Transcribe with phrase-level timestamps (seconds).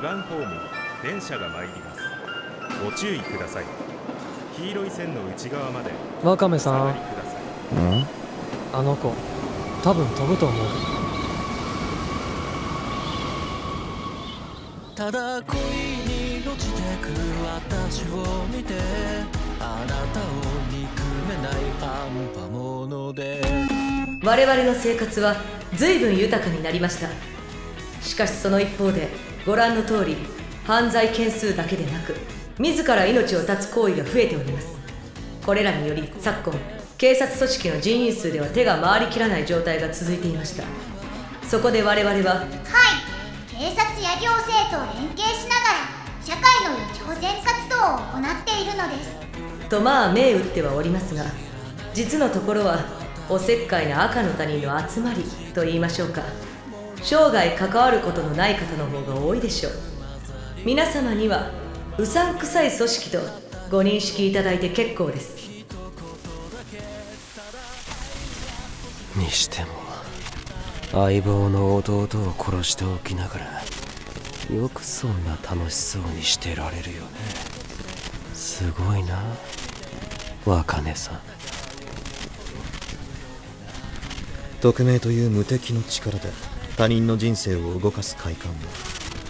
[0.00, 0.60] 番ホームに
[1.02, 2.00] 電車が参ります。
[2.84, 3.64] ご注意ください。
[4.56, 5.90] 黄色い線の内側まで
[6.22, 7.42] ワカメさお下がりんください。
[7.74, 8.06] うん
[8.74, 9.12] あの子
[9.82, 10.66] 多分飛ぶと思う。
[14.94, 17.08] ただ恋に落ちてく
[17.44, 18.74] 私を見て
[19.58, 20.24] あなたを
[20.70, 21.88] 憎めない半
[22.34, 23.42] 端者で。
[24.24, 25.34] 我々の生活は
[25.74, 27.08] 随分豊かになりました
[28.02, 29.08] しかしその一方で
[29.46, 30.16] ご覧の通り
[30.64, 32.14] 犯罪件数だけでなく
[32.58, 34.76] 自ら命を絶つ行為が増えております。
[35.44, 36.60] これらにより昨今
[36.98, 40.64] 警察組織の人員数では手が回りきらない状態が続いていました。
[41.48, 42.48] そこで我々ははい
[43.50, 49.68] 警察や行政と連携しながら社会の予知保全活動を行っているのです。
[49.68, 51.24] とまあ銘打ってはおりますが
[51.94, 52.84] 実のところは
[53.28, 55.24] おせっかいな赤の他人の集まり
[55.54, 56.22] と言いましょうか
[57.02, 59.72] 生涯関わることのない方の方が多いでしょう。
[60.64, 61.50] 皆様には
[61.98, 63.18] うさんくさい組織と
[63.70, 65.36] ご認識いただいて結構です。
[69.16, 69.66] にしても
[70.92, 77.08] 相棒の弟を殺しておきながらよくそんな楽しそうにしてられるよね。
[78.32, 79.22] すごいな
[80.46, 81.20] 若音さん。
[84.60, 86.28] 匿名という無敵の力で
[86.76, 88.54] 他人の人生を動かす快感を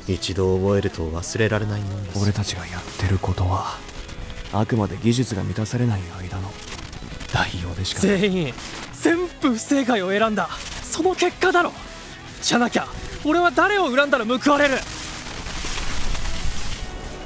[0.09, 2.23] 一度覚えると忘れられないものです。
[2.23, 3.79] 俺たちがやってることは
[4.53, 6.51] あくまで技術が満たされない間の
[7.33, 8.19] 代用でしかない。
[8.21, 8.55] 全員
[8.93, 10.49] 全部不正解を選んだ。
[10.83, 11.73] その結果だろ。
[12.43, 12.87] じゃなきゃ
[13.25, 14.75] 俺は誰を恨んだら報われる。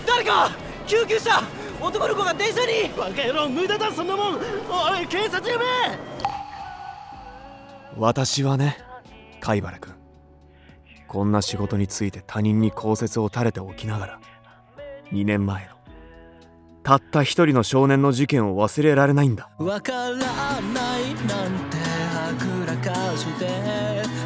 [0.06, 0.51] 誰か
[0.86, 1.42] 救急車
[1.80, 2.91] 男の子が電車に。
[2.97, 4.34] バカ野郎無駄だそんなもん。
[4.36, 4.39] お
[5.03, 5.64] い警察呼べ。
[7.98, 8.78] 私はね
[9.41, 9.95] 貝原君
[11.09, 14.21] こんな仕事について他人に公説を垂れておきながら
[15.13, 15.77] 2年前の
[16.83, 19.51] たった一人の少年の事件を忘れられないんだ。
[19.58, 23.48] わからないなんてはぐらかして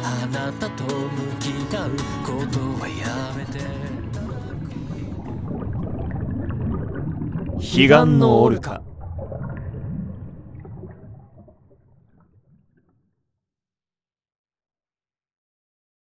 [0.03, 0.89] あなたと向
[1.39, 1.91] き合う
[2.23, 3.59] ことはやめて。
[7.57, 7.87] 彼岸
[8.19, 8.83] のオルカ